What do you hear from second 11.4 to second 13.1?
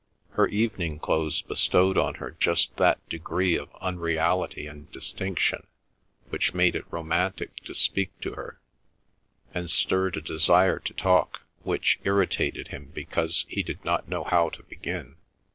which irritated him